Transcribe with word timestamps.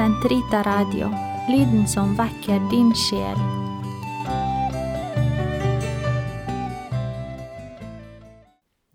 Sentrita 0.00 0.62
Radio, 0.62 1.10
lyden 1.48 1.82
som 1.88 2.14
vekker 2.16 2.62
din 2.70 2.88
sjel. 2.96 3.40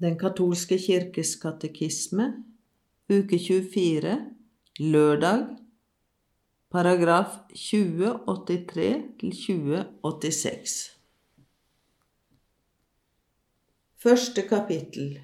Den 0.02 0.15
katolske 0.18 0.79
kirkes 0.81 1.36
katekisme, 1.44 2.26
uke 3.05 3.38
24, 3.38 4.16
lørdag, 4.80 5.44
paragraf 6.73 7.38
2083 7.53 8.90
til 9.22 9.38
2086. 9.44 10.73
Første 14.02 14.48
kapittel 14.49 15.20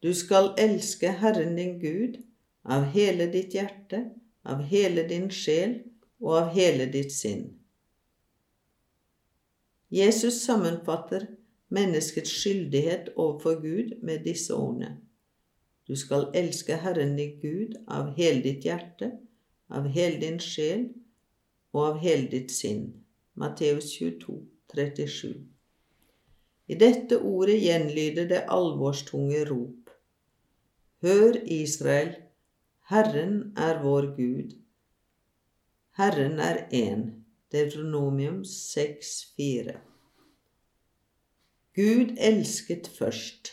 Du 0.00 0.14
skal 0.16 0.54
elske 0.56 1.12
Herren 1.20 1.60
din 1.60 1.76
Gud 1.84 2.16
av 2.64 2.88
hele 2.96 3.28
ditt 3.28 3.60
hjerte, 3.60 4.06
av 4.42 4.62
hele 4.70 5.06
din 5.08 5.28
sjel 5.30 5.80
og 6.20 6.36
av 6.36 6.54
hele 6.54 6.86
ditt 6.92 7.12
sinn. 7.12 7.46
Jesus 9.90 10.42
sammenfatter 10.44 11.26
menneskets 11.68 12.30
skyldighet 12.30 13.10
overfor 13.16 13.60
Gud 13.60 13.96
med 14.02 14.24
disse 14.24 14.54
ordene. 14.54 14.96
Du 15.88 15.96
skal 15.96 16.28
elske 16.34 16.76
Herren 16.78 17.16
din 17.18 17.40
Gud 17.42 17.74
av 17.88 18.12
hele 18.14 18.42
ditt 18.44 18.64
hjerte, 18.64 19.10
av 19.68 19.88
hele 19.90 20.20
din 20.22 20.38
sjel 20.38 20.88
og 21.72 21.86
av 21.86 21.98
hele 22.04 22.30
ditt 22.30 22.52
sinn. 22.54 22.92
Matteus 23.34 23.90
22, 23.98 24.36
37. 24.74 25.34
I 26.70 26.78
dette 26.78 27.18
ordet 27.18 27.58
gjenlyder 27.64 28.28
det 28.30 28.44
alvorstunge 28.46 29.42
rop. 29.48 29.90
Hør, 31.02 31.38
Israel, 31.44 32.14
Herren 32.90 33.52
er 33.56 33.82
vår 33.82 34.06
Gud. 34.16 34.56
Herren 35.94 36.40
er 36.40 36.56
én. 36.74 37.02
Deuteronomium 37.52 38.40
6,4. 38.42 39.76
Gud 41.74 42.16
elsket 42.18 42.88
først. 42.98 43.52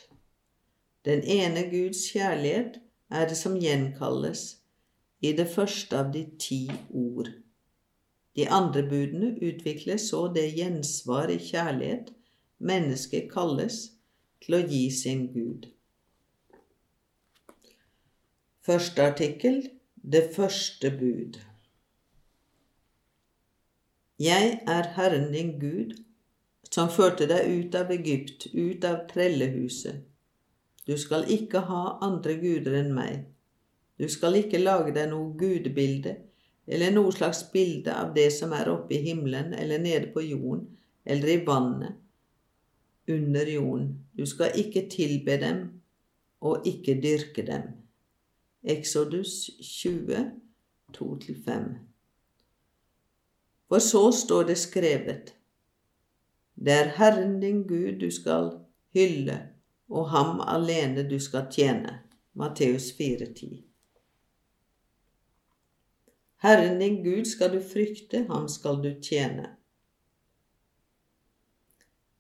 Den 1.06 1.22
ene 1.22 1.68
Guds 1.70 2.02
kjærlighet 2.12 2.82
er 3.12 3.30
det 3.30 3.38
som 3.38 3.60
gjenkalles 3.62 4.58
i 5.22 5.36
det 5.38 5.48
første 5.54 6.02
av 6.02 6.10
de 6.18 6.26
ti 6.42 6.64
ord. 6.90 7.30
De 8.36 8.50
andre 8.50 8.88
budene 8.90 9.36
utvikler 9.38 10.02
så 10.02 10.28
det 10.34 10.50
gjensvar 10.58 11.30
i 11.30 11.38
kjærlighet 11.38 12.10
mennesket 12.58 13.30
kalles 13.38 13.84
til 14.42 14.58
å 14.58 14.66
gi 14.66 14.88
sin 15.04 15.28
Gud. 15.30 15.77
Første 18.68 19.02
artikkel 19.02 19.70
Det 20.14 20.24
første 20.36 20.90
bud. 21.00 21.38
Jeg 24.20 24.60
er 24.68 24.90
Herren 24.96 25.32
din 25.32 25.54
Gud, 25.60 25.94
som 26.72 26.90
førte 26.92 27.30
deg 27.32 27.48
ut 27.48 27.78
av 27.80 27.94
Egypt, 27.96 28.50
ut 28.52 28.84
av 28.90 29.06
trellehuset. 29.14 30.02
Du 30.84 30.98
skal 31.00 31.32
ikke 31.32 31.64
ha 31.70 31.86
andre 32.10 32.36
guder 32.44 32.76
enn 32.82 32.92
meg. 32.98 33.24
Du 33.96 34.10
skal 34.12 34.36
ikke 34.42 34.60
lage 34.60 34.92
deg 35.00 35.14
noe 35.16 35.32
gudebilde 35.40 36.18
eller 36.68 36.92
noe 36.92 37.16
slags 37.16 37.46
bilde 37.56 37.96
av 37.96 38.12
det 38.20 38.34
som 38.42 38.52
er 38.52 38.68
oppe 38.76 39.00
i 39.00 39.04
himmelen 39.08 39.56
eller 39.56 39.80
nede 39.80 40.12
på 40.12 40.28
jorden 40.28 40.68
eller 41.08 41.38
i 41.38 41.42
vannet 41.48 41.96
under 43.16 43.56
jorden. 43.56 43.90
Du 44.12 44.28
skal 44.28 44.60
ikke 44.60 44.90
tilbe 44.92 45.40
dem 45.40 45.68
og 46.44 46.68
ikke 46.68 47.00
dyrke 47.00 47.48
dem. 47.48 47.87
Exodus 48.68 49.50
20, 49.62 50.32
2-5. 50.98 51.68
For 53.68 53.80
så 53.80 54.12
står 54.12 54.44
det 54.44 54.58
skrevet:" 54.58 55.34
Det 56.56 56.74
er 56.74 56.90
Herren 56.98 57.40
din 57.40 57.64
Gud 57.68 58.00
du 58.00 58.12
skal 58.12 58.52
hylle, 58.94 59.50
og 59.90 60.10
ham 60.10 60.42
alene 60.42 61.10
du 61.10 61.20
skal 61.20 61.48
tjene. 61.52 62.00
Matteus 62.34 62.92
4,10. 62.92 63.64
Herren 66.42 66.80
din 66.82 67.04
Gud 67.04 67.26
skal 67.26 67.54
du 67.54 67.62
frykte, 67.74 68.26
ham 68.30 68.48
skal 68.48 68.82
du 68.84 69.02
tjene. 69.02 69.56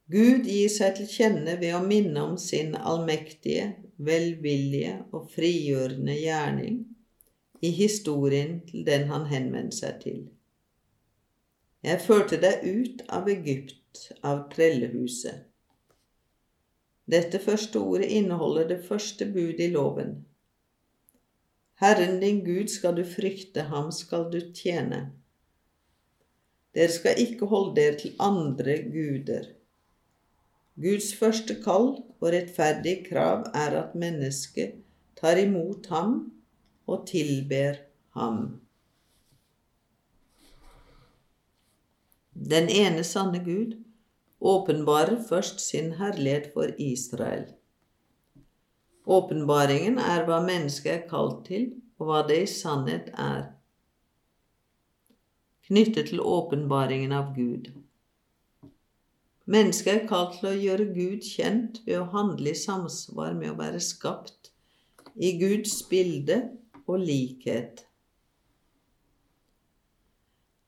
Gud 0.07 0.45
gir 0.47 0.69
seg 0.71 0.95
til 0.95 1.09
kjenne 1.11 1.57
ved 1.59 1.73
å 1.75 1.81
minne 1.83 2.21
om 2.23 2.37
sin 2.39 2.75
allmektige, 2.79 3.73
velvillige 3.97 4.93
og 5.11 5.25
frigjørende 5.33 6.15
gjerning 6.15 6.77
i 7.59 7.71
historien 7.75 8.61
til 8.69 8.85
den 8.87 9.09
han 9.09 9.25
henvendte 9.27 9.75
seg 9.81 9.97
til. 10.05 10.21
Jeg 11.83 11.99
førte 12.05 12.39
deg 12.39 12.63
ut 12.63 13.03
av 13.11 13.27
Egypt, 13.31 14.07
av 14.23 14.45
trellehuset. 14.53 15.43
Dette 17.07 17.39
første 17.43 17.79
ordet 17.79 18.07
inneholder 18.11 18.67
det 18.71 18.79
første 18.87 19.27
bud 19.31 19.59
i 19.63 19.69
loven. 19.75 20.15
Herren 21.83 22.17
din 22.23 22.41
Gud 22.45 22.71
skal 22.71 22.95
du 22.97 23.03
frykte, 23.07 23.67
ham 23.71 23.91
skal 23.91 24.27
du 24.31 24.39
tjene. 24.55 25.03
Dere 26.75 26.95
skal 26.95 27.19
ikke 27.21 27.47
holde 27.51 27.75
dere 27.75 27.99
til 27.99 28.15
andre 28.23 28.79
guder. 28.87 29.56
Guds 30.77 31.09
første 31.17 31.55
kall 31.63 31.87
og 32.21 32.27
rettferdige 32.33 33.01
krav 33.07 33.47
er 33.57 33.75
at 33.79 33.95
mennesket 33.97 34.75
tar 35.17 35.39
imot 35.41 35.89
ham 35.89 36.19
og 36.85 37.07
tilber 37.09 37.79
ham. 38.17 38.59
Den 42.37 42.69
ene 42.69 43.01
sanne 43.03 43.41
Gud 43.41 43.73
åpenbarer 44.41 45.17
først 45.29 45.59
sin 45.65 45.95
herlighet 45.97 46.51
for 46.53 46.69
Israel. 46.77 47.47
Åpenbaringen 49.07 49.97
er 49.97 50.27
hva 50.27 50.43
mennesket 50.45 50.93
er 50.93 51.03
kalt 51.09 51.45
til, 51.47 51.71
og 51.97 52.09
hva 52.09 52.21
det 52.29 52.43
i 52.43 52.49
sannhet 52.51 53.09
er, 53.17 53.47
knyttet 55.67 56.11
til 56.11 56.21
åpenbaringen 56.21 57.15
av 57.15 57.33
Gud. 57.35 57.71
Mennesket 59.47 59.93
er 59.93 60.07
kalt 60.09 60.39
til 60.41 60.49
å 60.49 60.57
gjøre 60.59 60.85
Gud 60.91 61.23
kjent 61.23 61.79
ved 61.85 62.01
å 62.01 62.09
handle 62.11 62.51
i 62.51 62.59
samsvar 62.59 63.35
med 63.37 63.53
å 63.53 63.59
være 63.59 63.79
skapt 63.79 64.49
i 65.15 65.37
Guds 65.39 65.79
bilde 65.87 66.41
og 66.83 66.99
likhet. 67.07 67.85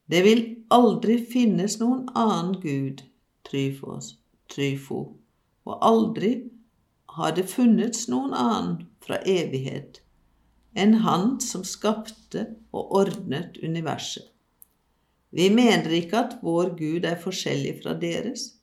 Det 0.10 0.22
vil 0.26 0.44
aldri 0.74 1.18
finnes 1.28 1.76
noen 1.82 2.08
annen 2.18 2.56
Gud, 2.64 3.04
Tryfos, 3.46 4.14
Tryfo, 4.50 5.02
og 5.68 5.84
aldri 5.86 6.32
har 7.18 7.36
det 7.36 7.50
funnets 7.52 8.08
noen 8.10 8.32
annen 8.34 8.86
fra 9.04 9.20
evighet 9.28 10.00
enn 10.80 11.02
Han 11.04 11.40
som 11.44 11.66
skapte 11.66 12.46
og 12.72 12.94
ordnet 13.02 13.58
universet. 13.60 14.24
Vi 15.36 15.50
mener 15.54 15.92
ikke 15.94 16.24
at 16.24 16.38
vår 16.46 16.74
Gud 16.78 17.06
er 17.06 17.20
forskjellig 17.22 17.76
fra 17.84 17.94
deres, 18.00 18.59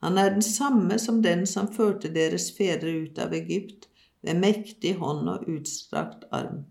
han 0.00 0.18
er 0.18 0.30
den 0.30 0.42
samme 0.42 0.98
som 0.98 1.22
den 1.22 1.46
som 1.46 1.68
førte 1.72 2.08
deres 2.12 2.50
fedre 2.56 2.92
ut 3.04 3.18
av 3.20 3.34
Egypt 3.36 3.88
ved 4.24 4.40
mektig 4.40 4.94
hånd 5.00 5.28
og 5.28 5.48
utstrakt 5.48 6.24
arm. 6.32 6.64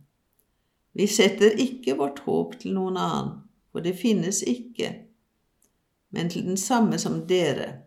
Vi 0.97 1.06
setter 1.07 1.53
ikke 1.62 1.97
vårt 2.00 2.23
håp 2.25 2.57
til 2.63 2.73
noen 2.78 2.97
annen, 2.97 3.35
for 3.69 3.85
det 3.85 3.94
finnes 4.01 4.41
ikke, 4.41 4.90
men 6.09 6.34
til 6.34 6.47
den 6.47 6.57
samme 6.57 6.97
som 6.97 7.22
dere, 7.29 7.85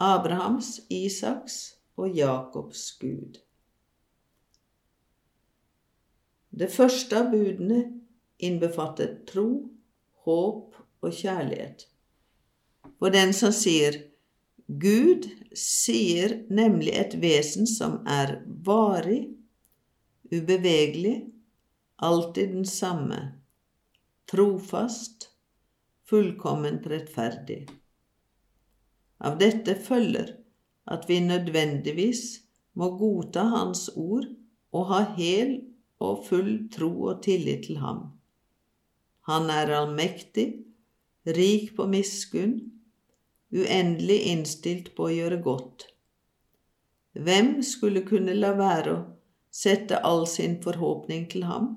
Abrahams, 0.00 0.78
Isaks 0.88 1.60
og 2.00 2.16
Jakobs 2.16 2.86
Gud. 3.02 3.36
Det 6.50 6.70
første 6.72 7.20
av 7.20 7.28
budene 7.34 7.82
innbefatter 8.40 9.18
tro, 9.28 9.68
håp 10.24 10.80
og 11.04 11.12
kjærlighet. 11.12 11.89
For 13.00 13.12
den 13.12 13.32
som 13.34 13.52
sier 13.56 13.96
Gud 14.68 15.24
sier 15.56 16.36
nemlig 16.52 16.92
et 16.94 17.16
vesen 17.18 17.66
som 17.66 17.98
er 18.06 18.36
varig, 18.62 19.32
ubevegelig, 20.30 21.16
alltid 21.96 22.52
den 22.54 22.68
samme, 22.68 23.18
trofast, 24.30 25.30
fullkomment 26.06 26.86
rettferdig. 26.86 27.64
Av 29.18 29.40
dette 29.40 29.74
følger 29.74 30.36
at 30.90 31.08
vi 31.10 31.18
nødvendigvis 31.24 32.22
må 32.78 32.92
godta 33.00 33.48
Hans 33.50 33.88
ord 33.96 34.28
og 34.70 34.86
ha 34.92 35.00
hel 35.16 35.56
og 36.00 36.24
full 36.28 36.68
tro 36.72 36.90
og 37.10 37.24
tillit 37.26 37.66
til 37.66 37.80
ham. 37.82 38.06
Han 39.28 39.50
er 39.52 39.72
allmektig, 39.76 40.46
rik 41.26 41.74
på 41.76 41.86
miskunn, 41.90 42.56
uendelig 43.54 44.20
innstilt 44.30 44.92
på 44.96 45.08
å 45.08 45.14
gjøre 45.14 45.40
godt. 45.44 45.86
Hvem 47.18 47.58
skulle 47.66 48.04
kunne 48.06 48.34
la 48.38 48.54
være 48.58 48.96
å 48.96 49.04
sette 49.50 49.98
all 50.06 50.26
sin 50.30 50.60
forhåpning 50.62 51.26
til 51.30 51.48
ham? 51.50 51.72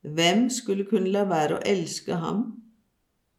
hvem 0.00 0.50
skulle 0.50 0.86
kunne 0.88 1.12
la 1.12 1.26
være 1.28 1.58
å 1.58 1.64
elske 1.68 2.16
ham 2.16 2.44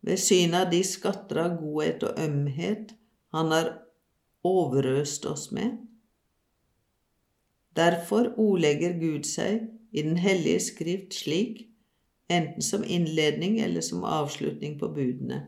ved 0.06 0.20
synet 0.22 0.66
av 0.66 0.74
de 0.74 0.82
skatter 0.86 1.42
av 1.42 1.58
godhet 1.62 2.04
og 2.06 2.20
ømhet 2.22 2.94
han 3.34 3.54
har 3.54 3.72
overøst 4.46 5.26
oss 5.30 5.50
med? 5.56 5.80
Derfor 7.76 8.34
ordlegger 8.38 8.98
Gud 9.00 9.26
seg 9.26 9.70
i 9.92 10.04
Den 10.04 10.18
hellige 10.18 10.60
skrift 10.60 11.16
slik, 11.16 11.68
enten 12.30 12.62
som 12.62 12.84
innledning 12.84 13.60
eller 13.60 13.82
som 13.82 14.04
avslutning 14.08 14.78
på 14.80 14.88
budene. 14.94 15.42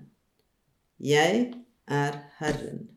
Jeg 1.06 1.54
er 1.88 2.12
Herren. 2.40 2.90